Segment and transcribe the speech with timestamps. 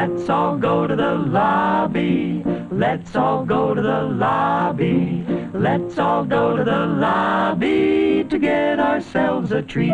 [0.00, 2.42] Let's all go to the lobby.
[2.72, 5.22] Let's all go to the lobby.
[5.52, 9.92] Let's all go to the lobby to get ourselves a treat.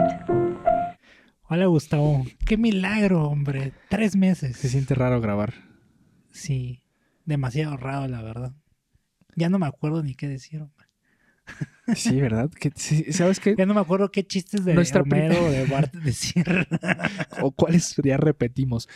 [1.50, 3.72] Hola Gustavo, qué milagro, hombre.
[3.88, 4.56] Tres Se meses.
[4.58, 5.54] siente raro grabar.
[6.30, 6.84] Sí,
[7.24, 8.52] demasiado raro, la verdad.
[9.34, 10.85] Ya no me acuerdo ni qué decir, hombre.
[11.94, 12.50] Sí, ¿verdad?
[12.50, 13.54] Que, sí, ¿Sabes qué?
[13.56, 16.44] Ya no me acuerdo qué chistes de Nuestra Homero o de Bart decir.
[17.40, 18.88] O cuáles ya repetimos.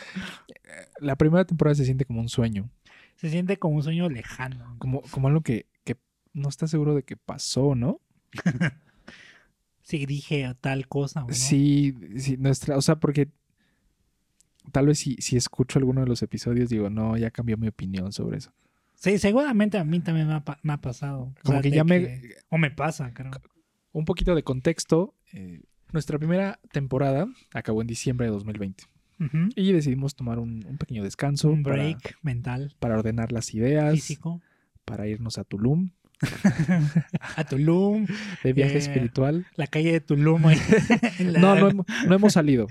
[0.47, 2.69] Eh, La primera temporada se siente como un sueño.
[3.15, 4.75] Se siente como un sueño lejano.
[4.79, 5.95] Como, como algo que, que
[6.33, 8.01] no estás seguro de que pasó, ¿no?
[9.83, 11.33] Si dije tal cosa o no.
[11.33, 13.29] Sí, sí, nuestra, o sea, porque
[14.71, 18.11] tal vez si, si escucho alguno de los episodios digo, no, ya cambió mi opinión
[18.13, 18.53] sobre eso.
[19.01, 21.21] Sí, seguramente a mí también me ha, pa- me ha pasado.
[21.21, 23.31] O Como sea, que ya me- O me pasa, creo.
[23.93, 25.15] Un poquito de contexto.
[25.33, 28.83] eh, nuestra primera temporada acabó en diciembre de 2020
[29.19, 29.49] Ujú.
[29.55, 33.93] y decidimos tomar un, un pequeño descanso Un para- break mental, para, ordenar las ideas,
[33.93, 34.39] físico.
[34.85, 35.89] para irnos a Tulum,
[37.37, 38.05] A Tulum,
[38.43, 39.45] de viaje Eh, espiritual.
[39.55, 40.43] la calle de Tulum.
[41.19, 42.67] la- No, no, hemos- no hemos salido.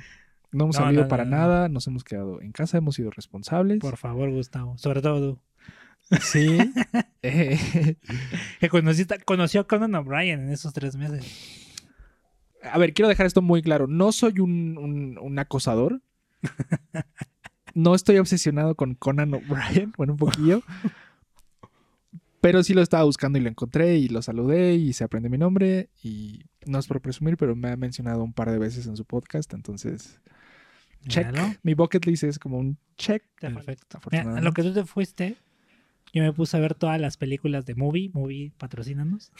[0.53, 3.78] No hemos No, salido no, para nada, nos hemos quedado en casa, hemos sido responsables.
[3.81, 4.77] Por favor, Gustavo.
[4.78, 5.41] Sobre todo tú.
[6.22, 6.58] Sí.
[7.22, 7.97] Eh,
[8.61, 8.70] Que
[9.27, 11.22] conoció a Conan O'Brien en esos tres meses.
[12.62, 13.86] a ver, quiero dejar esto muy claro.
[13.86, 16.00] No soy un, un- un acosador.
[17.75, 20.62] No estoy obsesionado con Conan O'Brien, bueno, un poquillo.
[22.41, 25.36] Pero sí lo estaba buscando y lo encontré y lo saludé y se aprende mi
[25.36, 25.91] nombre.
[26.03, 29.05] Y no es por presumir, pero me ha mencionado un par de veces en su
[29.05, 29.53] podcast.
[29.53, 30.20] Entonces,
[31.06, 31.27] check.
[31.27, 31.55] Míralo.
[31.62, 33.22] Mi bucket list es como un check.
[33.38, 34.00] Perfecto.
[34.11, 35.36] Mira, a lo que tú te fuiste,
[36.12, 38.11] yo me puse a ver todas las películas de Movie.
[38.12, 39.33] Movie, patrocínanos.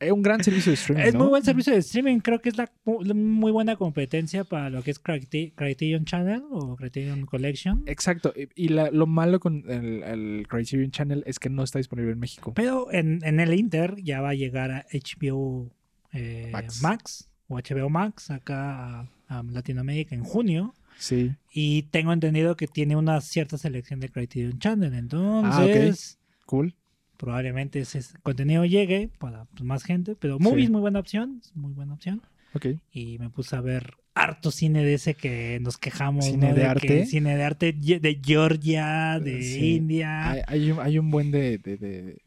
[0.00, 1.02] Es un gran servicio de streaming.
[1.04, 1.20] Es ¿no?
[1.20, 2.18] muy buen servicio de streaming.
[2.18, 6.04] Creo que es la mu- la muy buena competencia para lo que es Crite- Criterion
[6.04, 7.84] Channel o Criterion Collection.
[7.86, 8.32] Exacto.
[8.36, 12.12] Y, y la- lo malo con el, el Criterion Channel es que no está disponible
[12.12, 12.52] en México.
[12.54, 15.70] Pero en, en el Inter ya va a llegar a HBO
[16.12, 16.82] eh, Max.
[16.82, 17.30] Max.
[17.48, 20.74] o HBO Max acá a, a Latinoamérica en junio.
[20.98, 21.32] Sí.
[21.52, 24.94] Y tengo entendido que tiene una cierta selección de Criterion Channel.
[24.94, 26.74] Entonces, Cool.
[27.16, 30.14] probablemente ese contenido llegue para pues, más gente.
[30.16, 30.64] Pero Movie Sí.
[30.64, 31.40] es muy buena opción.
[31.42, 32.22] Es muy buena opción.
[32.54, 32.66] Ok.
[32.92, 36.26] Y me puse a ver harto cine de ese que nos quejamos.
[36.26, 36.54] ¿Cine ¿no?
[36.54, 37.06] de arte?
[37.06, 39.76] Cine de arte de Georgia, de Sí.
[39.76, 40.30] India.
[40.30, 41.58] Hay, hay un, hay un buen de.
[41.58, 42.22] de, de-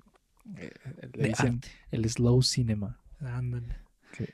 [0.57, 0.71] eh,
[1.13, 1.67] le de dicen arte.
[1.91, 2.99] el slow cinema.
[3.19, 3.67] Ándale.
[4.17, 4.33] que-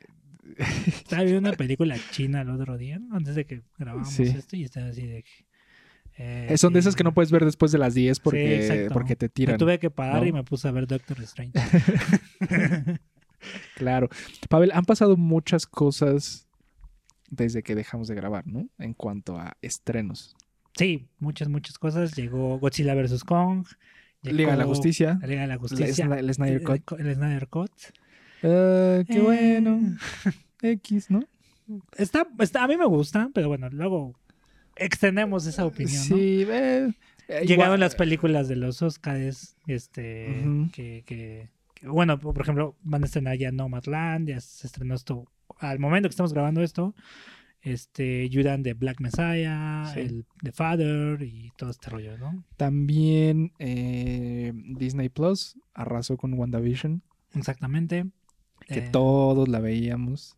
[0.57, 4.23] Estaba viendo una película china el otro día, antes de que grabamos Sí.
[4.23, 5.31] esto, y estaba así de que.
[6.17, 8.56] eh, Eh, Son de esas que no puedes ver después de las 10 Sí, porque,
[8.56, 8.94] exacto.
[8.94, 9.57] porque te Me tiran.
[9.57, 10.28] tuve que parar ¿no?
[10.28, 11.53] y me puse a ver Doctor Strange.
[13.75, 14.07] Claro.
[14.50, 16.47] Pavel, han pasado muchas cosas
[17.29, 18.67] desde que dejamos de grabar, ¿no?
[18.78, 20.35] En cuanto a estrenos.
[20.78, 22.16] sí, muchas, muchas cosas.
[22.16, 23.23] Llegó Godzilla vs.
[23.23, 23.66] Kong.
[24.22, 25.19] llegó Liga de la Justicia.
[25.25, 26.06] Liga de la El, Justicia.
[26.06, 27.00] Sna- el Snyder el- Cut.
[27.00, 27.72] El, Snyder Cut.
[28.44, 29.97] Ah, qué Eh, bueno.
[30.62, 31.22] X, ¿no?
[31.97, 34.13] Está, está, a mí me gusta, pero bueno, luego
[34.75, 35.97] extendemos esa opinión.
[36.09, 36.16] ¿no?
[36.18, 36.91] Sí, eh,
[37.28, 40.44] eh, Llegaron las películas de los Oscars, este,
[40.74, 45.25] que, que- que- bueno, por ejemplo, van a estrenar ya Nomadland, ya se estrenó esto,
[45.59, 46.94] al momento que estamos grabando esto,
[47.62, 50.00] este, Judan de Black Messiah, Sí.
[50.02, 52.44] el The Father y todo este rollo, ¿no?
[52.58, 57.02] También eh, Disney Plus arrasó con WandaVision,
[57.34, 58.06] Exactamente.
[58.72, 60.36] Que Eh, todos la veíamos,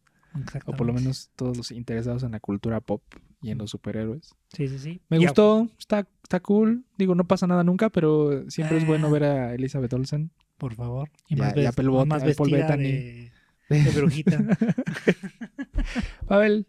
[0.66, 3.02] o por lo menos todos los interesados en la cultura pop
[3.42, 4.34] y en los superhéroes.
[4.54, 5.02] Sí, sí, sí.
[5.10, 6.84] Me Y a- gustó, está, está cool.
[6.98, 9.12] Digo, no pasa nada nunca, pero siempre es bueno Ah.
[9.12, 10.32] ver a Elizabeth Olsen.
[10.58, 11.10] Por favor.
[11.28, 12.84] Y más, ya ves- Apple Bot- más vestida Bettany.
[12.84, 13.32] de,
[13.70, 14.38] de brujita.
[16.28, 16.68] Pavel,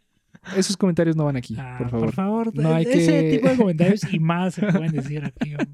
[0.56, 2.06] esos comentarios no van aquí, Ah, por favor.
[2.06, 5.50] Por favor, No hay ese que- tipo de comentarios y más se pueden decir aquí,
[5.54, 5.68] hombre.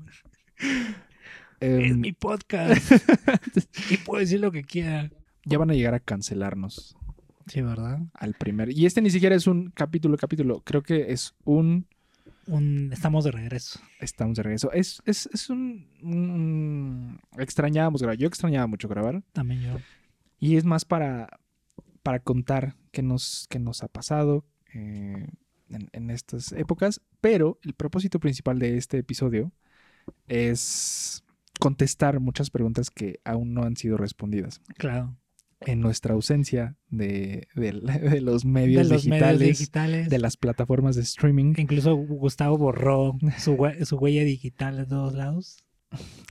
[1.61, 2.93] es Em, mi podcast.
[3.91, 5.11] y puedo decir lo que quiera.
[5.45, 6.97] Ya van a llegar a cancelarnos
[7.47, 7.99] Sí, ¿verdad?
[8.15, 8.71] al primer.
[8.77, 10.61] Y este ni siquiera es un capítulo, capítulo.
[10.65, 11.87] Creo que es un.
[12.47, 13.81] Un, estamos de regreso.
[14.01, 14.73] Estamos de regreso.
[14.73, 18.19] Es, es, es un, un- Extrañábamos grabar.
[18.19, 19.23] Yo extrañaba mucho grabar.
[19.33, 19.77] También yo.
[20.39, 21.41] Y es más para,
[22.03, 24.45] para contar qué nos, qué nos ha pasado
[24.75, 25.29] eh,
[25.71, 27.01] en, en estas épocas.
[27.21, 29.53] Pero el propósito principal de este episodio
[30.29, 31.23] es
[31.59, 34.61] contestar muchas preguntas que aún no han sido respondidas.
[34.77, 35.17] Claro.
[35.67, 40.09] En nuestra ausencia de, los De medios los digitales, medios digitales.
[40.09, 41.53] de las plataformas de streaming.
[41.59, 45.63] Incluso Gustavo borró su, hue- su huella digital de todos lados.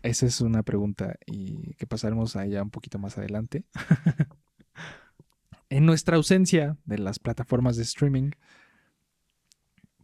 [0.02, 3.66] Esa es una pregunta y que pasaremos a ella un poquito más adelante.
[5.70, 8.32] en nuestra ausencia de las plataformas de streaming,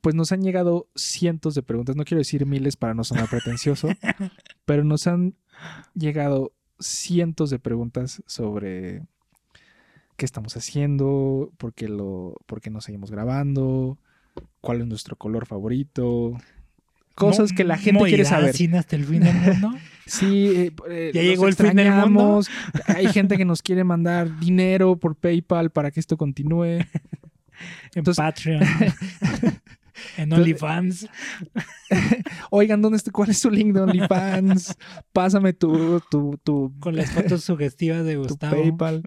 [0.01, 1.95] pues nos han llegado cientos de preguntas.
[1.95, 3.89] No quiero decir miles para no sonar pretencioso,
[4.65, 5.35] pero nos han
[5.95, 9.07] llegado cientos de preguntas sobre
[10.17, 13.97] qué estamos haciendo, por qué, lo, por qué no seguimos grabando,
[14.61, 16.33] cuál es nuestro color favorito.
[17.15, 18.55] Cosas que la gente quiere ¿Morirá saber.
[18.55, 19.71] Sin hasta el fin del mundo.
[20.07, 22.41] Sí, eh, eh, ¿Ya llegó el fin del mundo?
[22.85, 26.65] Hay gente que nos quiere mandar dinero por PayPal para que esto continúe.
[26.65, 26.87] en
[27.95, 28.61] Entonces- Patreon.
[30.17, 31.07] en OnlyFans.
[32.51, 33.11] Oigan, ¿dónde está?
[33.11, 34.75] ¿Cuál es tu link de OnlyFans?
[35.11, 38.61] Pásame tu, tu, tu, Con las fotos sugestivas de tu Gustavo.
[38.61, 39.01] PayPal.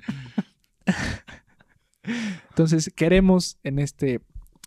[2.50, 4.20] Entonces, queremos en este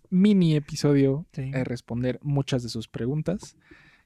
[0.10, 1.52] mini episodio Sí.
[1.54, 3.56] eh, responder muchas de sus preguntas.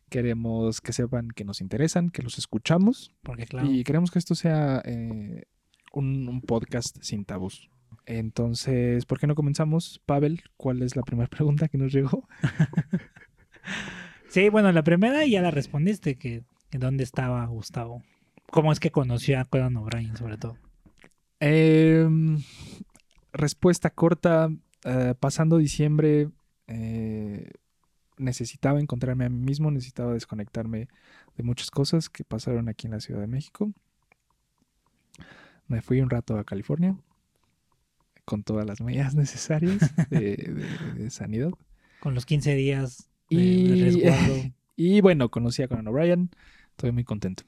[0.10, 3.70] Queremos que sepan que nos interesan, que los escuchamos Porque claro.
[3.72, 5.46] y queremos que esto sea eh,
[5.94, 7.70] un, un podcast sin tabús.
[8.06, 10.00] Entonces, ¿por qué no comenzamos?
[10.06, 12.28] Pavel, ¿cuál es la primera pregunta que nos llegó?
[14.28, 18.04] Sí, bueno, la primera ya la respondiste, que, que dónde estaba Gustavo.
[18.52, 20.58] ¿Cómo es que conoció a Conan O'Brien, sobre todo?
[21.40, 22.38] Em,
[23.34, 24.50] respuesta corta.
[24.88, 26.30] eh, pasando diciembre,
[26.68, 27.50] eh,
[28.20, 30.88] necesitaba encontrarme a mí mismo, necesitaba desconectarme
[31.36, 33.74] de muchas cosas que pasaron aquí en la Ciudad de México.
[35.68, 36.96] Me fui un rato a California
[38.26, 39.80] con todas las medidas necesarias
[40.10, 41.52] de, de- de sanidad.
[42.00, 44.36] Con los 15 días de, de Y, resguardo.
[44.76, 46.30] y bueno, conocí a Conan O'Brien.
[46.72, 47.44] Estoy muy contento.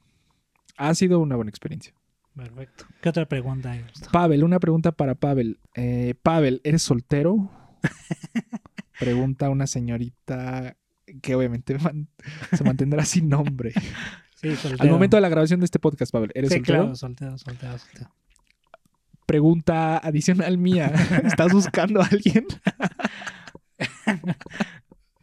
[0.78, 1.94] Ha sido una buena experiencia.
[2.38, 2.86] Perfecto.
[3.02, 3.84] ¿Qué otra pregunta hay?
[4.12, 5.60] Pavel, una pregunta para Pavel.
[5.76, 7.52] Eh, Pavel, ¿eres soltero?
[9.00, 10.78] Pregunta una señorita
[11.22, 12.08] que obviamente man-
[12.56, 13.74] se mantendrá sin nombre.
[14.40, 14.84] Sí, soltero.
[14.84, 16.78] Al momento de la grabación de este podcast, Pavel, ¿eres Sí, soltero?
[16.84, 18.12] claro, soltero, soltero, soltero.
[19.26, 20.92] Pregunta adicional mía.
[21.24, 22.46] ¿Estás buscando a alguien?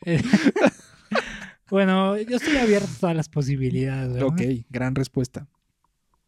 [0.05, 0.20] Eh,
[1.70, 4.12] bueno, yo estoy abierto a todas las posibilidades.
[4.14, 4.28] ¿verdad?
[4.28, 5.46] Ok, gran respuesta.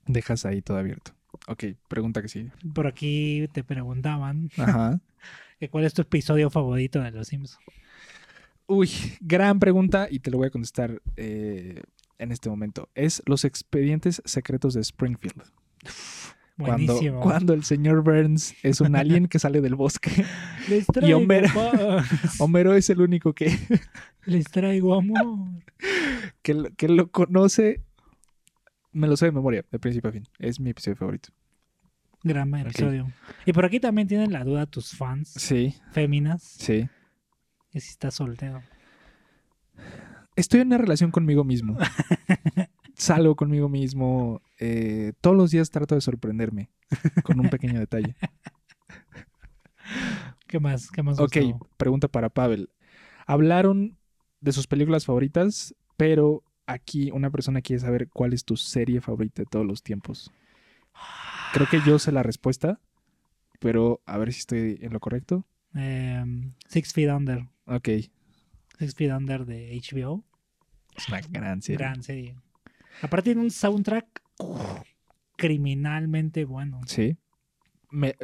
[0.07, 1.13] Dejas ahí todo abierto.
[1.49, 2.51] Ok, pregunta que sigue.
[2.75, 5.01] Por aquí te preguntaban Ajá.
[5.61, 7.63] que cuál es tu episodio favorito de Los Simpsons.
[8.67, 11.83] Uy, gran pregunta y te lo voy a contestar eh,
[12.19, 12.89] en este momento.
[12.95, 15.43] Es los expedientes secretos de Springfield.
[16.59, 17.21] Cuando, Buenísimo.
[17.21, 20.11] cuando el señor Burns es un alien que sale del bosque.
[20.69, 22.09] Les traigo Homero- paz,
[22.41, 23.57] Homero es el único que,
[24.25, 25.51] les traigo amor.
[26.43, 27.83] que, que lo conoce.
[28.97, 30.25] Me lo sé de memoria, de principio a fin.
[30.39, 31.29] Es mi episodio favorito.
[32.23, 33.07] Gran episodio.
[33.45, 36.89] Y por aquí también tienen la duda tus fans Sí, féminas sí.
[37.71, 38.63] que si estás soltero.
[40.35, 41.77] Estoy en una relación conmigo mismo.
[42.95, 44.41] Salgo conmigo mismo.
[44.59, 46.71] eh, todos los días trato de sorprenderme
[47.23, 48.17] con un pequeño detalle.
[50.49, 50.91] ¿Qué más?
[50.91, 51.21] ¿Qué más?
[51.21, 51.37] Ok,
[51.77, 52.71] pregunta para Pavel.
[53.27, 53.99] Hablaron
[54.41, 59.43] de sus películas favoritas, pero aquí una persona quiere saber cuál es tu serie favorita
[59.43, 60.31] de todos los tiempos.
[61.53, 62.81] Creo que yo sé la respuesta,
[63.61, 65.47] pero a ver si estoy en lo correcto.
[65.75, 67.47] Em, Six Feet Under.
[67.67, 67.89] Ok,
[68.79, 70.25] Six Feet Under de HBO.
[70.97, 71.79] es una gran serie.
[71.79, 72.37] Gran serie.
[73.03, 74.23] Aparte tiene un soundtrack
[75.37, 76.81] criminalmente bueno.
[76.87, 77.17] Sí.
[77.91, 78.17] Me-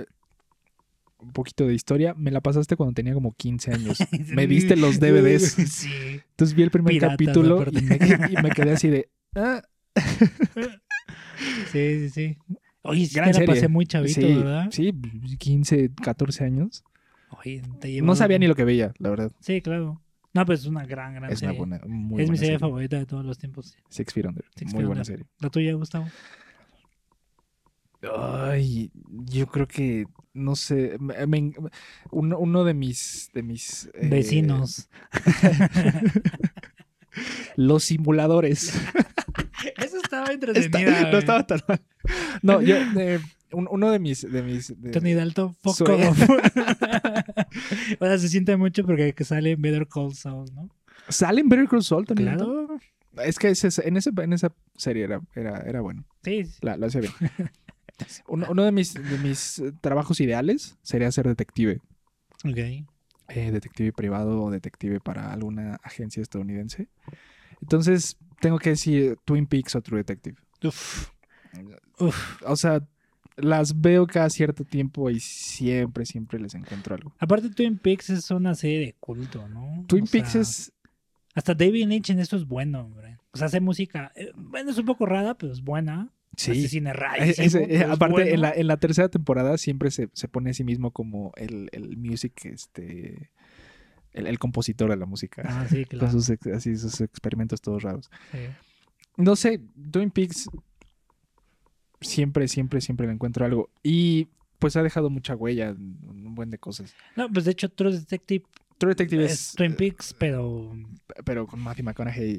[1.23, 2.15] un poquito de historia.
[2.15, 3.99] Me la pasaste cuando tenía como 15 años.
[4.35, 5.55] Me diste los DVDs.
[5.73, 6.21] Sí.
[6.31, 7.97] Entonces vi el primer capítulo y me,
[8.31, 9.09] y me quedé así de...
[9.35, 9.63] "Ah".
[11.71, 12.37] Sí, sí, sí.
[12.83, 13.55] Oye, sí Gran te la serie.
[13.55, 14.67] pasé muy chavito, sí, ¿verdad?
[14.71, 14.93] sí,
[15.39, 16.85] 15, 14 años.
[17.31, 19.33] Oye, te No sabía ni lo que veía, la verdad.
[19.41, 20.03] Sí, claro.
[20.35, 21.59] No, pues es una gran, gran Es una serie.
[21.59, 23.77] buena, muy es mi serie favorita de todos los tiempos.
[23.89, 24.45] Six Feet Under.
[24.57, 25.07] Six muy Feet buena Under.
[25.07, 25.27] serie.
[25.41, 26.07] ¿La tuya, Gustavo?
[28.19, 28.91] Ay,
[29.27, 31.53] yo creo que, no sé, me- me-
[32.11, 33.31] uno, uno de mis...
[33.35, 34.89] De mis eh, Vecinos.
[37.57, 38.75] Los simuladores.
[39.77, 41.11] Eso estaba Está- entretenida.
[41.11, 41.81] no estaba tan mal.
[42.43, 42.77] No, yo...
[42.77, 43.21] eh,
[43.53, 44.23] un- uno de mis...
[44.31, 45.81] De mis de- Tony Dalton, off.
[45.83, 45.87] o
[48.07, 50.69] sea, se siente mucho porque que sale en Better Call Saul, ¿no?
[51.09, 52.67] ¿Sale en Better Call Saul, Tony Dalton?
[52.67, 52.81] Claro.
[53.29, 56.07] Es que ese- en, ese, en esa serie era, era, era bueno.
[56.25, 56.59] Sí, sí.
[56.63, 57.13] La, lo hacía bien.
[58.29, 61.81] Uno, uno de mis, de mis eh, trabajos ideales sería ser detective.
[62.45, 62.59] Ok.
[63.29, 66.89] eh, detective privado o detective para alguna agencia estadounidense.
[67.61, 70.37] Entonces, tengo que decir Twin Peaks o True Detective.
[70.65, 71.11] Uf.
[71.99, 72.43] Uf.
[72.45, 72.87] O sea,
[73.37, 77.15] las veo cada cierto tiempo y siempre, siempre les encuentro algo.
[77.19, 79.85] Aparte, Twin Peaks es una serie de culto, ¿no?
[79.87, 80.73] Twin O Peaks sea, es...
[81.35, 83.17] Hasta David Lynch en esto es bueno, hombre.
[83.33, 84.13] O sea, hace música.
[84.17, 86.11] eh, bueno, es un poco rara, pero es buena.
[86.37, 86.51] Sí.
[86.77, 88.31] Eh, rarísimo, ese- eh, pero es aparte, bueno.
[88.31, 91.69] en, la, en la tercera temporada siempre se, se pone a sí mismo como el,
[91.73, 93.31] el music, este...
[94.13, 95.43] el, el compositor de la música.
[95.45, 96.13] Ah, sí, Con claro.
[96.13, 98.11] sus, ex- así, sus experimentos todos raros.
[98.33, 98.39] sí.
[99.19, 99.61] No sé,
[99.91, 100.49] Twin Peaks
[102.01, 103.71] siempre, siempre, siempre le encuentro algo.
[103.83, 106.95] Y pues ha dejado mucha huella un buen de cosas.
[107.17, 108.45] No, pues de hecho, True Detective
[108.79, 110.75] True Detective es es, Twin Peaks, pero
[111.25, 112.31] pero con Matthew McConaughey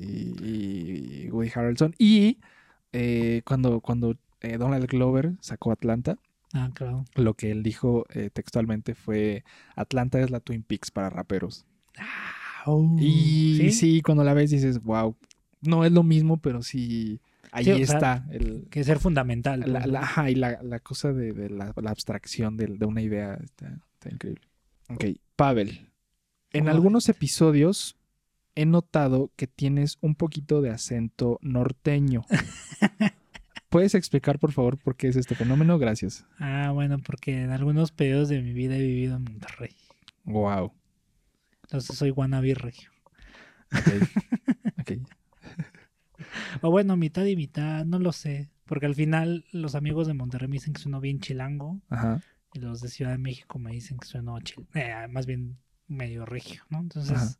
[0.41, 1.93] y, y Woody Harrelson.
[1.97, 2.39] Y
[2.93, 6.17] eh, cuando, cuando eh, Donald Glover sacó Atlanta,
[6.53, 7.03] Ah, claro.
[7.15, 9.43] lo que él dijo eh, textualmente fue:
[9.75, 11.65] Atlanta es la Twin Peaks para raperos.
[12.99, 14.01] Y ¿Sí?
[14.01, 15.15] cuando la ves dices, wow,
[15.61, 17.19] no es lo mismo, pero sí,
[17.51, 18.25] ahí Sí, o sea, está.
[18.31, 19.59] el, Que ser fundamental.
[19.61, 20.05] la, pues, la- ¿no?
[20.05, 24.09] ajá, y la, la cosa de, de la, abstracción de, de una idea está, está
[24.11, 24.47] increíble.
[24.89, 25.89] Ok, Pavel.
[26.51, 27.95] En algunos episodios
[28.55, 32.25] he notado que tienes un poquito de acento norteño.
[33.69, 35.79] ¿Puedes explicar, por favor, por qué es este fenómeno?
[35.79, 36.27] Gracias.
[36.37, 39.75] Ah, bueno, porque en algunos periodos de mi vida he vivido en Monterrey.
[40.25, 40.73] Wow.
[41.63, 42.91] Entonces soy wannabe regio.
[43.71, 43.81] Ok.
[44.79, 44.91] ok.
[46.61, 48.51] O bueno, mitad y mitad, no lo sé.
[48.65, 51.81] Porque al final los amigos de Monterrey me dicen que sueno bien chilango.
[51.89, 52.21] Ajá.
[52.53, 55.57] Y los de Ciudad de México me dicen que sueno chil eh, más bien
[55.87, 56.79] medio regio, ¿no?
[56.79, 57.39] Entonces Ajá.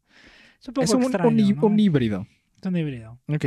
[0.64, 1.68] Es un poco Es un, extraño, un ¿no?
[1.68, 2.28] un híbrido.
[2.60, 3.20] Es un híbrido.
[3.28, 3.46] Ok.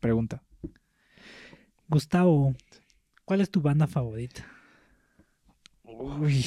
[0.00, 0.42] Pregunta.
[1.88, 2.54] Gustavo,
[3.24, 4.44] ¿cuál es tu banda favorita?
[5.84, 6.44] Uy,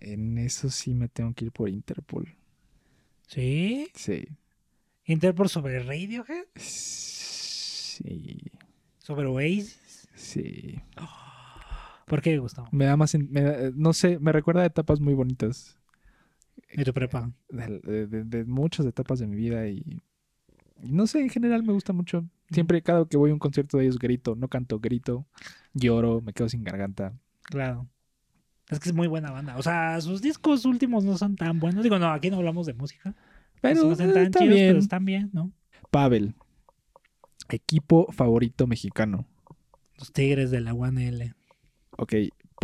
[0.00, 2.36] en eso sí me tengo que ir por Interpol.
[3.26, 3.88] ¿Sí?
[3.94, 4.28] Sí.
[5.06, 6.44] ¿Interpol sobre Radiohead?
[6.56, 8.52] Sí.
[8.98, 10.08] ¿Sobre Oasis?
[10.14, 10.80] Sí.
[12.06, 12.68] ¿Por qué, Gustavo?
[12.70, 13.14] Me da más.
[13.14, 15.78] me da- no sé, me recuerda a etapas muy bonitas.
[16.76, 17.30] ¿Y tu prepa?
[17.48, 20.00] De, de- de- de muchas etapas de mi vida y.
[20.82, 22.24] No sé, en general me gusta mucho.
[22.50, 24.34] Siempre, cada que voy a un concierto de ellos, grito.
[24.34, 25.24] No canto, grito.
[25.72, 27.14] Lloro, me quedo sin garganta.
[27.44, 27.86] Claro.
[28.68, 29.56] Es que es muy buena banda.
[29.56, 31.82] O sea, sus discos últimos no son tan buenos.
[31.82, 33.14] Digo, no, aquí no hablamos de música.
[33.60, 34.68] Pero no son eh, tan está chidos, bien.
[34.70, 35.52] pero están bien, ¿no?
[35.90, 36.34] Pavel.
[37.48, 39.26] Equipo favorito mexicano.
[39.98, 41.34] Los Tigres de la UNL.
[41.96, 42.14] Ok,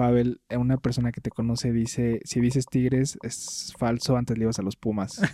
[0.00, 4.45] Pavel, eh, una persona que te conoce dice, si dices Tigres es falso, antes le
[4.45, 5.21] ibas a los Pumas.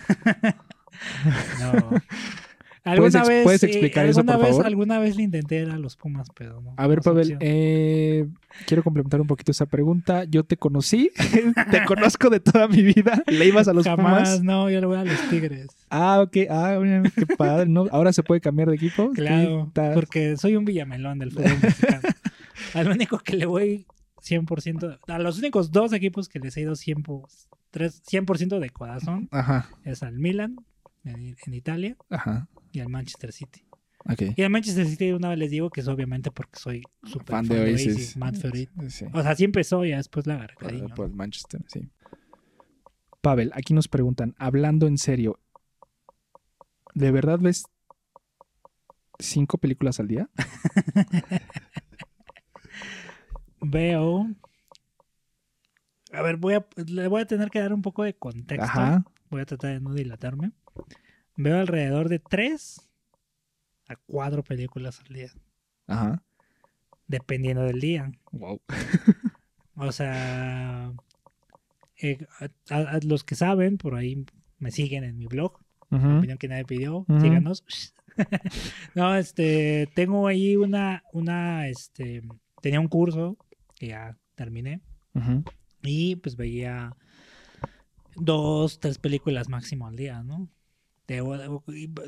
[1.61, 1.91] No.
[2.97, 4.67] ¿Puedes ex- puedes explicar eso, alguna por vez, favor?
[4.67, 6.73] Alguna vez le intenté ir a los Pumas, pero no.
[6.77, 8.29] A ver, no Pavel, eh,
[8.65, 10.23] quiero complementar un poquito esa pregunta.
[10.25, 11.11] Yo te conocí,
[11.73, 13.23] te conozco de toda mi vida.
[13.27, 14.43] ¿Le ibas a los Jamás, Pumas?
[14.45, 15.67] no, yo le voy a los Tigres.
[15.91, 16.37] Ah, ok.
[16.49, 17.67] Ah, mira, qué padre.
[17.69, 17.87] ¿no?
[17.91, 19.11] Ahora se puede cambiar de equipo.
[19.11, 22.09] Claro, porque soy un villamelón del fútbol mexicano.
[22.75, 23.85] Al único que le voy
[24.29, 27.27] 100%, a los únicos dos equipos que les he ido 100%,
[27.71, 30.57] tres- 100% de corazón Ajá, es al Milan
[31.05, 32.49] en, en Italia ajá.
[32.73, 33.63] y al Manchester City.
[34.37, 37.49] Y al Manchester City una vez les digo que es obviamente porque soy súper Fan
[37.49, 38.17] de Oasis.
[38.17, 38.37] Matt.
[38.89, 39.05] Sí.
[39.13, 40.55] O sea, sí empezó y después la agarré
[41.13, 41.89] Manchester, sí.
[43.21, 45.41] Pavel, aquí nos preguntan, hablando en serio,
[46.95, 47.65] ¿de verdad ves
[49.19, 50.31] cinco películas al día?
[53.71, 54.27] Veo.
[56.13, 58.65] A ver, voy a, le voy a tener que dar un poco de contexto.
[58.65, 59.05] Ajá.
[59.29, 60.53] Voy a tratar de no dilatarme.
[61.37, 62.81] Veo alrededor de tres
[63.89, 65.31] a cuatro películas al día,
[65.87, 66.23] Ajá.
[67.09, 68.11] dependiendo del día.
[68.33, 68.61] Wow.
[69.77, 70.93] O sea,
[72.01, 72.27] eh,
[72.71, 74.25] a- los que saben, por ahí
[74.59, 75.59] me siguen en mi blog,
[75.91, 77.21] opinión que nadie pidió, Ujú.
[77.21, 77.65] síganos.
[78.95, 82.23] no, este, tengo ahí una, una, este,
[82.63, 83.37] tenía un curso
[83.77, 84.81] que ya terminé
[85.83, 86.97] y pues veía
[88.17, 90.49] dos, tres películas máximo al día, ¿no?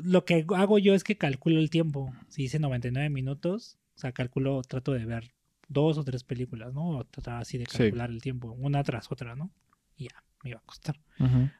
[0.03, 2.13] Lo que hago yo es que calculo el tiempo.
[2.27, 5.31] Si hice 99 minutos, o sea, calculo, trato de ver
[5.67, 6.97] dos o tres películas, ¿no?
[6.97, 7.77] O tratar así de Sí.
[7.77, 9.51] calcular el tiempo, una tras otra, ¿no?
[9.95, 10.99] Y ya, me iba a costar.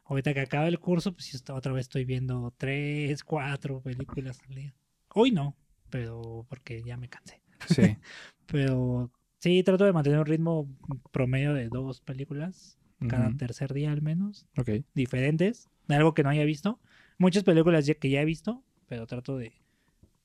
[0.04, 4.74] Ahorita que acaba el curso, pues otra vez estoy viendo tres, cuatro películas al día.
[5.14, 5.56] Hoy no,
[5.90, 7.40] pero porque ya me cansé.
[7.68, 7.96] Sí.
[8.46, 10.68] Pero sí, trato de mantener un ritmo
[11.10, 12.76] promedio de dos películas
[13.08, 14.70] cada tercer día al menos, Ok.
[14.94, 16.78] diferentes, algo que no haya visto.
[17.18, 19.52] Muchas películas ya que ya he visto, pero trato de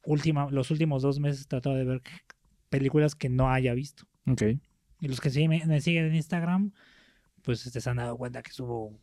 [0.06, 2.02] última, los últimos dos meses trato de ver
[2.70, 4.06] películas que no haya visto.
[4.28, 4.44] Ok.
[5.00, 6.74] Y los que sí me, me siguen en Instagram,
[7.44, 9.00] pues este, se han dado cuenta que subo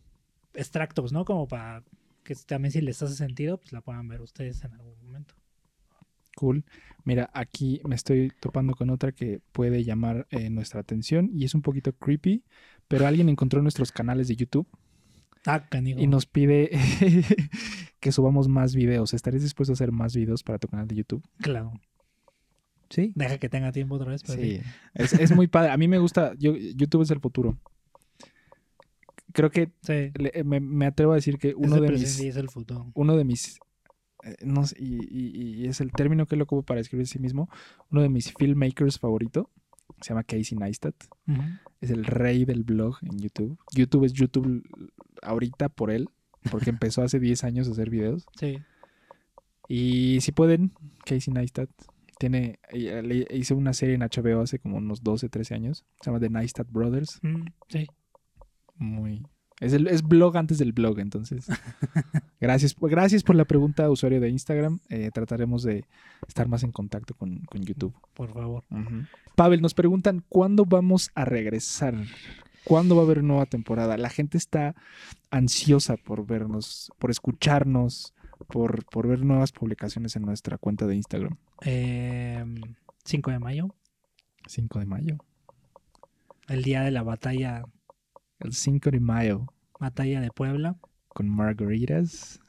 [0.54, 1.24] extractos, ¿no?
[1.24, 1.82] Como para
[2.24, 4.94] que también si les hace sentido, pues la puedan ver ustedes en algún.
[6.36, 6.64] Cool.
[7.04, 11.54] Mira, aquí me estoy topando con otra que puede llamar eh, nuestra atención y es
[11.54, 12.42] un poquito creepy,
[12.88, 14.66] pero alguien encontró nuestros canales de YouTube
[15.44, 15.98] Ah, canijo.
[16.00, 16.70] y nos pide
[18.00, 19.12] que subamos más videos.
[19.14, 21.22] ¿Estarías dispuesto a hacer más videos para tu canal de YouTube?
[21.38, 21.72] Claro.
[22.90, 23.12] Sí.
[23.16, 24.22] Deja que tenga tiempo otra vez.
[24.22, 24.60] pero sí.
[24.94, 25.70] Es, es muy padre.
[25.72, 26.34] A mí me gusta.
[26.38, 27.58] Yo, YouTube es el futuro.
[29.32, 30.12] creo que Sí.
[30.14, 32.90] le- me, me atrevo a decir que uno de mis es el futuro.
[32.94, 33.58] uno de mis
[34.44, 37.18] no sé, y, y- y es el término que lo ocupo para describir a sí
[37.18, 37.48] mismo
[37.90, 39.50] uno de mis filmmakers favorito
[40.00, 40.94] se llama Casey Neistat
[41.80, 44.62] es el rey del blog en YouTube YouTube es YouTube
[45.22, 46.08] ahorita por él
[46.50, 48.58] porque empezó hace 10 años a hacer videos Sí.
[49.68, 50.72] y si pueden
[51.04, 51.70] Casey Neistat
[52.18, 56.06] tiene eh, le hice una serie en HBO hace como unos 12 13 años se
[56.10, 57.86] llama The Neistat Brothers Mm, sí.
[58.76, 59.26] muy
[59.62, 61.46] es, el, es blog antes del blog, entonces.
[62.40, 64.80] gracias, gracias por la pregunta, usuario de Instagram.
[64.88, 65.84] Eh, trataremos de
[66.26, 67.94] estar más en contacto con, con YouTube.
[68.14, 68.64] Por favor.
[69.36, 71.94] Pavel, nos preguntan cuándo vamos a regresar.
[72.64, 73.96] ¿Cuándo va a haber nueva temporada?
[73.96, 74.74] La gente está
[75.30, 78.14] ansiosa por vernos, por escucharnos,
[78.48, 81.36] por, por ver nuevas publicaciones en nuestra cuenta de Instagram.
[81.64, 82.44] Eh,
[83.04, 83.74] 5 de mayo,
[84.46, 85.18] 5 de mayo.
[86.48, 87.64] el día de la batalla,
[88.44, 89.46] El 5 de mayo,
[89.78, 90.76] batalla de Puebla.
[91.08, 92.40] con margaritas.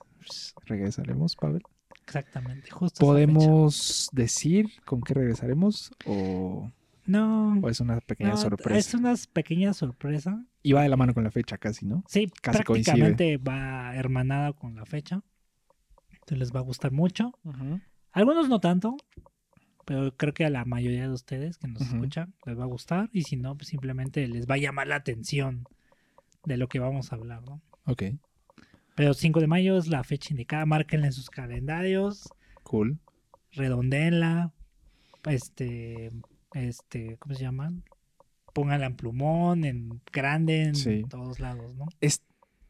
[0.66, 1.62] Regresaremos, Pavel.
[2.06, 3.06] Exactamente, justo.
[3.06, 5.92] ¿Podemos decir con qué regresaremos?
[6.06, 6.72] ¿O,
[7.06, 8.80] No, o es una pequeña no, sorpresa?
[8.80, 10.46] es una pequeña sorpresa.
[10.62, 12.04] Y va de la mano con la fecha casi, ¿no?
[12.08, 15.22] Sí, Casi prácticamente va hermanada con la fecha.
[16.12, 17.34] Entonces les va a gustar mucho.
[18.14, 18.96] Algunos no tanto,
[19.86, 23.10] pero creo que a la mayoría de ustedes que nos escuchan les va a gustar.
[23.12, 25.66] Y si no, pues simplemente les va a llamar la atención
[26.46, 27.62] de lo que vamos a hablar, ¿no?
[27.86, 28.04] Ok,
[28.96, 30.66] Pero 5 de mayo es la fecha indicada.
[30.68, 32.30] Márquenla en sus calendarios,
[32.64, 33.00] cool.
[33.52, 34.54] redondeenla,
[35.26, 36.12] este,
[36.54, 37.84] este, ¿cómo se llaman?
[38.54, 41.04] Pónganla en plumón, en grande, en Sí.
[41.10, 41.86] todos lados, ¿no?
[42.02, 42.22] Es-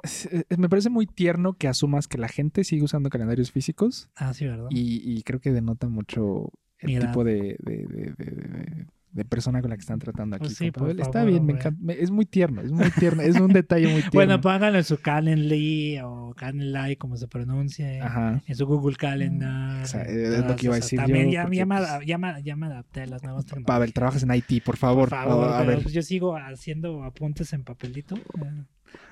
[0.04, 4.10] es- es- me parece muy tierno que asumas que la gente sigue usando calendarios físicos
[4.16, 4.68] Ah, sí, ¿verdad?
[4.70, 6.50] y, y creo que denota mucho
[6.80, 10.50] el tipo de, de- de- de- de- persona con la que están tratando aquí.
[10.50, 10.90] Sí, por.
[10.90, 11.80] Está favor, bien, me encanta.
[11.82, 13.22] me- Es muy tierno, es muy tierno.
[13.22, 14.12] Es un detalle muy tierno.
[14.14, 18.02] Bueno, pónganlo en su Calendly o Calendly, como se pronuncie.
[18.02, 18.42] Ajá.
[18.46, 19.84] En su Google Calendar.
[19.84, 21.90] O sea, es lo que iba a decir También yo, ya, porque, ya me, pues,
[22.06, 23.68] ya me- ya me adapté a las nuevas tecnologías.
[23.68, 25.10] Pavel, trabajas en IT, por favor.
[25.10, 25.82] Por favor, a, a ver.
[25.82, 28.16] pues yo sigo haciendo apuntes en papelito.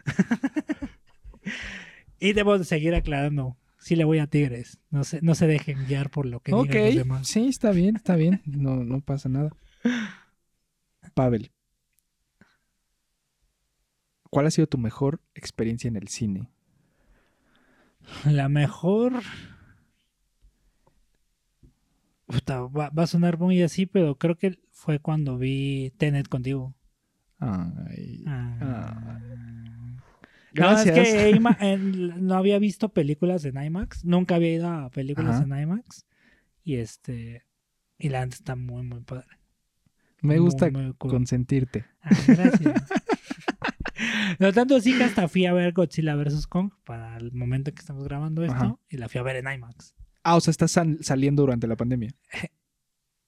[2.20, 3.58] y debo de seguir aclarando.
[3.80, 4.78] Sí le voy a Tigres.
[4.92, 7.28] No se, no se dejen guiar por lo que Ok, digan los demás.
[7.28, 8.42] sí, está bien, está bien.
[8.46, 9.50] No, no pasa nada.
[11.14, 11.52] Pavel,
[14.30, 16.50] ¿cuál ha sido tu mejor experiencia en el cine?
[18.26, 19.14] La mejor.
[22.26, 26.74] Puta, va, va a sonar muy así, pero creo que fue cuando vi Tenet contigo.
[27.40, 29.20] Ay, Ah.
[30.54, 30.96] Gracias.
[30.96, 34.04] No, es que Ima- en- no había visto películas en IMAX.
[34.06, 35.44] Nunca había ido a películas Ajá.
[35.46, 36.06] en IMAX.
[36.64, 37.46] Y este.
[37.98, 39.28] Y la está muy, muy padre.
[40.22, 41.86] Me gusta consentirte.
[42.02, 42.84] Ah, gracias.
[44.40, 46.48] no tanto así que hasta fui a ver Godzilla vs.
[46.48, 48.56] Kong para el momento en que estamos grabando esto.
[48.56, 48.76] Ajá.
[48.90, 49.96] Y la fui a ver en IMAX.
[50.24, 52.14] Ah, o sea, estás sal- saliendo durante la pandemia.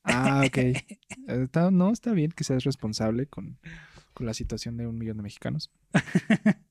[0.06, 0.58] Ah, ok.
[1.27, 3.58] Está- no, está bien que seas responsable con,
[4.13, 5.71] con la situación de un millón de mexicanos.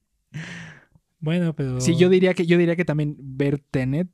[1.18, 1.80] Bueno, pero.
[1.80, 4.10] Sí, yo diría que, yo diría que también ver Tenet,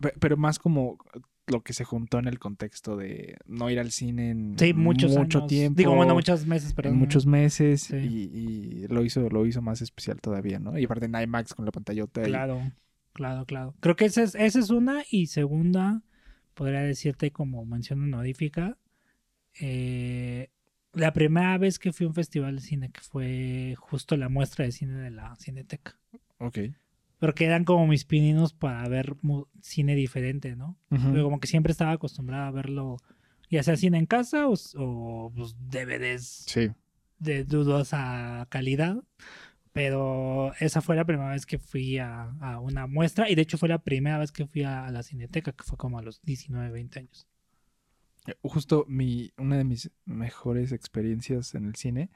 [0.00, 0.98] pe- pero más como
[1.46, 5.16] lo que se juntó en el contexto de no ir al cine en Sí, muchos
[5.16, 5.48] mucho años.
[5.48, 5.76] tiempo.
[5.78, 6.92] Digo, bueno, muchos meses, en pero.
[6.92, 7.96] muchos meses Sí.
[7.96, 8.38] y,
[8.84, 10.78] y lo hizo lo hizo más especial todavía, ¿no?
[10.78, 12.22] Y aparte en IMAX con la pantallota.
[12.22, 12.72] y- Claro,
[13.12, 13.74] claro, claro.
[13.80, 15.02] Creo que esa es, esa es una.
[15.10, 16.02] Y segunda,
[16.54, 18.78] podría decirte como mención honorífica.
[19.60, 20.50] eh,
[20.92, 24.64] la primera vez que fui a un festival de cine, que fue justo la muestra
[24.64, 25.96] de cine de la Cineteca.
[26.38, 26.58] Ok.
[27.24, 29.16] Porque eran como mis pininos para ver
[29.62, 30.76] cine diferente, ¿no?
[30.90, 32.98] Pero como que siempre estaba acostumbrado a verlo,
[33.50, 36.70] ya sea cine en casa o, o pues, DVDs Sí.
[37.18, 39.02] de dudosa calidad.
[39.72, 43.58] Pero esa fue la primera vez que fui a, a una muestra y de hecho
[43.58, 46.20] fue la primera vez que fui a, a la cineteca, que fue como a los
[46.22, 47.26] 19, 20 años.
[48.42, 52.10] Justo mi, una de mis mejores experiencias en el cine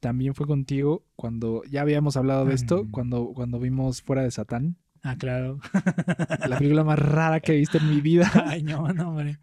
[0.00, 2.90] también fue contigo cuando ya habíamos hablado de esto, Mm.
[2.90, 4.76] cuando, cuando vimos Fuera de Satán,
[5.06, 5.58] Ah, claro.
[6.48, 8.30] la película más rara que he visto en mi vida.
[8.46, 9.38] Ay, no, no, hombre.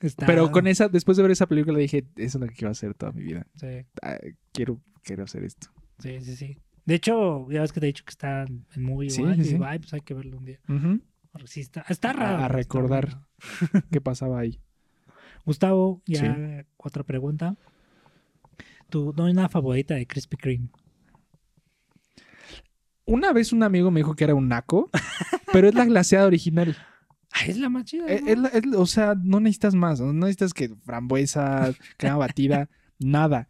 [0.00, 2.70] Está- Pero con esa, después de ver esa película dije, eso es lo que quiero
[2.70, 3.46] hacer toda mi vida.
[3.56, 4.18] Sí, Ah,
[4.52, 5.68] quiero, quiero hacer esto.
[5.98, 6.58] sí, sí, sí.
[6.84, 9.42] De hecho, ya ves que te he dicho que está en muy Sí, igual.
[9.44, 10.60] sí, y pues hay que verlo un día.
[11.46, 12.36] Sí está, está raro.
[12.36, 13.22] a está recordar.
[13.90, 14.60] ¿Qué pasaba ahí?
[15.44, 17.56] Gustavo, ya otra pregunta.
[18.90, 20.68] ¿Tu una favorita de Krispy Kreme?
[23.04, 24.90] Una vez un amigo me dijo que era un naco,
[25.52, 26.76] pero es la glaseada original.
[27.32, 28.06] Ah, es la más chida.
[28.08, 28.28] Eh, ¿no?
[28.30, 30.00] es la- es la- o sea, no necesitas más.
[30.00, 32.68] No necesitas que frambuesa, crema batida,
[32.98, 33.48] nada.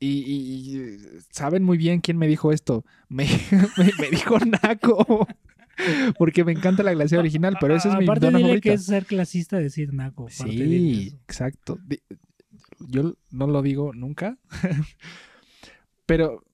[0.00, 0.98] Y, y- y
[1.30, 2.84] saben muy bien quién me dijo esto.
[3.08, 3.26] Me,
[3.76, 5.26] me, me dijo Naco.
[6.18, 8.68] Porque me encanta la glaciera original, pero esa es mi Aparte dona dile favorita.
[8.70, 10.28] que es ser clasista decir naco.
[10.30, 11.78] Sí, exacto.
[12.88, 14.38] Yo no lo digo nunca.
[16.06, 16.44] pero,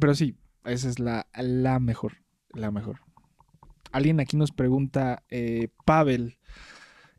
[0.00, 2.18] pero sí, esa es la, la mejor.
[2.52, 3.00] La mejor.
[3.92, 6.38] Alguien aquí nos pregunta, eh, Pavel,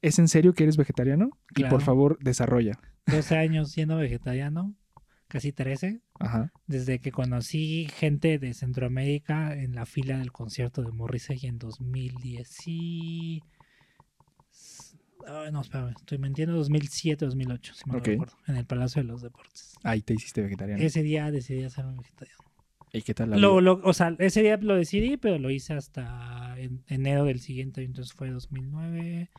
[0.02, 1.32] ¿es en serio que eres vegetariano?
[1.56, 2.80] Y por favor, desarrolla.
[3.08, 4.76] 12 años siendo vegetariano,
[5.28, 6.02] casi 13.
[6.20, 6.52] Ajá.
[6.68, 12.68] Desde que conocí gente de Centroamérica en la fila del concierto de Morrissey en 2010
[12.68, 13.42] y...
[15.28, 18.08] Ay, no, espérame, estoy mintiendo, 2007, 2008, si me Ok.
[18.08, 19.76] recuerdo, en el Palacio de los Deportes.
[19.84, 20.82] Ahí te hiciste vegetariano.
[20.84, 22.40] Ese día decidí hacerme vegetariano.
[22.94, 25.74] ¿Y qué tal la Lo, lo- o sea, ese día lo decidí, pero lo hice
[25.74, 29.30] hasta en enero del siguiente, entonces fue 2009.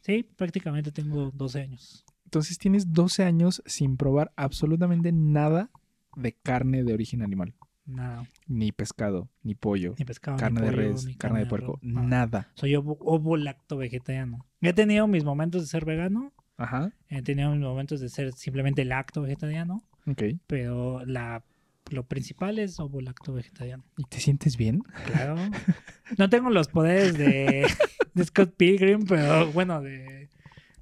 [0.00, 2.04] Sí, prácticamente tengo 12 años.
[2.24, 5.70] Entonces tienes 12 años sin probar absolutamente nada
[6.16, 7.54] de carne de origen animal.
[7.84, 11.46] Nada, Ni pescado, ni pollo, ni pescado, carne ni de pollo, res, ni carne de
[11.46, 12.06] puerco, nada.
[12.06, 12.52] nada.
[12.54, 14.46] Soy ovo lacto vegetariano.
[14.60, 16.92] He tenido mis momentos de ser vegano, Ajá.
[17.08, 20.22] he tenido mis momentos de ser simplemente lacto vegetariano, Ok.
[20.46, 21.44] pero la,
[21.90, 23.84] lo principal es ovo lacto vegetariano.
[23.96, 24.82] ¿Y te sientes bien?
[25.06, 25.36] Claro.
[26.18, 27.66] No tengo los poderes de,
[28.14, 30.28] de Scott Pilgrim, pero bueno, de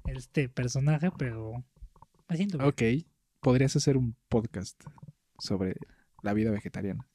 [0.05, 1.63] este personaje, pero
[2.27, 2.69] me siento bien.
[2.69, 3.05] Ok.
[3.39, 4.83] Podrías hacer un podcast
[5.39, 5.75] sobre
[6.21, 7.05] la vida vegetariana.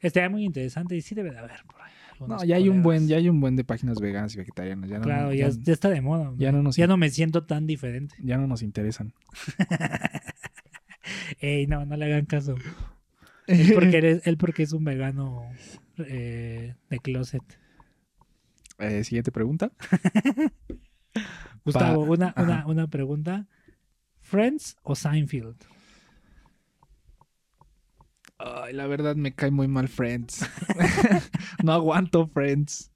[0.00, 1.92] Estaría muy interesante y sí debe de haber por ahí.
[2.26, 4.90] No, ya hay un buen, ya hay un buen de páginas veganas y vegetarianas.
[4.90, 6.32] Ya no, Claro, ya, está de moda.
[6.36, 8.14] ya no nos- ya no me siento tan diferente.
[8.22, 9.14] ya no nos interesan.
[11.40, 12.56] Ey, no, no le hagan caso.
[13.46, 15.42] Él porque, eres, él porque es un vegano
[15.98, 17.42] eh, de closet.
[18.78, 19.72] Eh, siguiente pregunta.
[21.64, 22.34] Gustavo, una,
[22.66, 23.46] una pregunta.
[24.20, 25.56] ¿Friends o Seinfeld?
[28.42, 30.48] Ay, la verdad me cae muy mal Friends.
[31.62, 32.90] no aguanto Friends.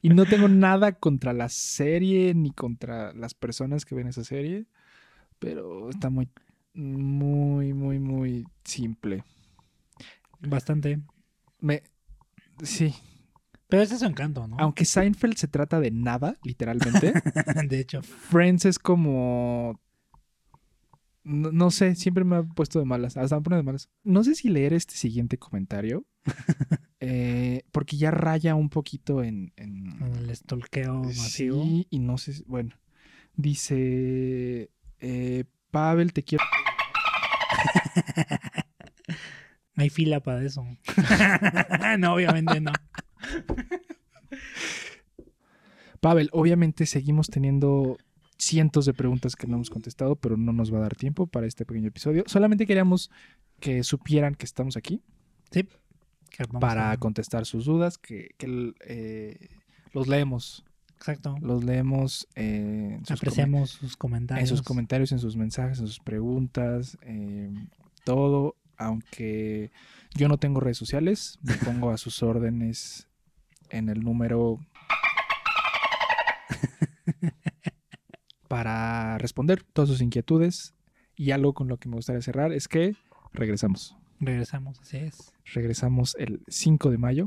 [0.00, 4.66] Y no tengo nada contra la serie ni contra las personas que ven esa serie.
[5.38, 6.30] Pero está muy,
[6.72, 9.22] muy, muy, muy simple.
[10.40, 11.00] Bastante.
[11.60, 11.82] Me,
[12.62, 12.94] sí.
[13.68, 14.56] Pero ese es su encanto, ¿no?
[14.60, 17.12] Aunque Seinfeld se trata de nada, literalmente.
[17.68, 18.02] de hecho.
[18.02, 19.80] Friends es como.
[21.28, 23.16] No, no sé, siempre me ha puesto de malas.
[23.16, 23.88] Hasta me pone de malas.
[24.04, 26.06] No sé si leer este siguiente comentario.
[27.00, 29.52] eh, porque ya raya un poquito en.
[29.56, 31.62] en- En el stalkeo masivo.
[31.64, 32.32] Sí, y no sé.
[32.34, 32.76] si- Bueno.
[33.34, 34.70] Dice.
[35.00, 36.44] eh, Pavel, te quiero.
[39.76, 40.64] Hay fila para eso.
[41.98, 42.72] no, obviamente no.
[46.00, 47.98] Pavel, obviamente seguimos teniendo
[48.46, 51.46] cientos de preguntas que no hemos contestado, pero no nos va a dar tiempo para
[51.46, 52.24] este pequeño episodio.
[52.26, 53.10] Solamente queríamos
[53.60, 55.02] que supieran que estamos aquí.
[55.50, 55.68] Sí.
[56.60, 59.48] Para a- contestar sus dudas, que, que, eh,
[59.92, 60.64] los leemos,
[60.96, 61.36] Exacto.
[61.40, 64.48] los leemos eh, en, sus Apreciamos sus en comentarios.
[64.48, 67.50] sus comentarios, en sus mensajes, en sus preguntas, eh,
[68.04, 69.70] todo, aunque
[70.14, 73.08] yo no tengo redes sociales, me pongo a sus órdenes
[73.70, 74.58] en el número
[78.48, 80.74] para responder todas sus inquietudes
[81.16, 82.94] y algo con lo que me gustaría cerrar es que
[83.32, 83.96] regresamos.
[84.20, 85.32] Regresamos, así es.
[85.52, 87.26] regresamos el 5 de mayo.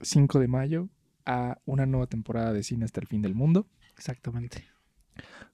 [0.00, 0.88] 5 de mayo
[1.24, 4.64] a una nueva temporada de cine hasta el fin del mundo Exactamente.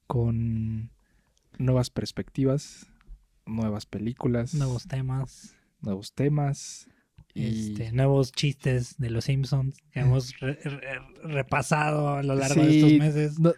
[0.07, 0.91] con
[1.59, 2.87] nuevas perspectivas,
[3.47, 5.57] nuevas películas, Nuevos temas.
[5.81, 6.89] nuevos temas
[7.35, 10.81] y Este, nuevos chistes de los Simpsons que hemos re- re-
[11.25, 13.39] repasado a lo largo de estos meses.
[13.39, 13.55] no-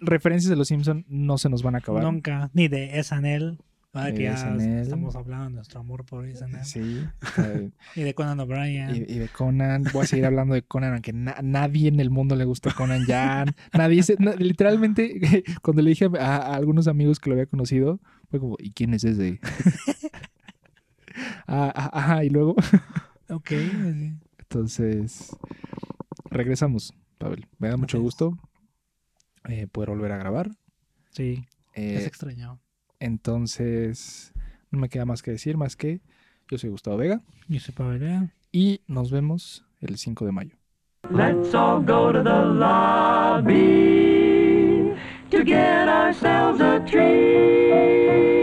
[0.00, 2.02] referencias de los Simpson no se nos van a acabar.
[2.04, 3.58] Nunca, ni de SNL.
[3.92, 4.82] Que de ya SNL.
[4.82, 6.64] estamos hablando de nuestro amor por SNL.
[6.66, 7.02] Sí.
[7.96, 8.94] Y de Conan O'Brien.
[8.94, 12.10] y, y de Conan, voy a seguir hablando de Conan, aunque na- nadie en el
[12.10, 13.46] mundo le gusta Conan ya.
[13.72, 15.18] Nadie, se- na- literalmente,
[15.62, 17.98] cuando le dije a, a algunos amigos que lo había conocido,
[18.30, 19.40] fue como, ¿y quién es ese?
[21.46, 22.54] Ah, ah, Ajá, y luego,
[23.28, 24.12] Ok, sí.
[24.38, 25.36] entonces,
[26.30, 27.46] regresamos, Pavel.
[27.58, 28.38] Me da mucho gusto
[29.48, 30.50] eh, poder volver a grabar.
[31.10, 32.60] Sí, Eh, es extraño.
[33.00, 34.32] entonces,
[34.70, 36.00] no me queda más que decir, más que
[36.48, 38.30] yo soy Gustavo Vega Yo soy Pavel.
[38.52, 40.56] y nos vemos el 5 de mayo.
[41.10, 42.30] Let's all go to the
[43.40, 43.64] lobby
[45.30, 48.35] to get ourselves a treat.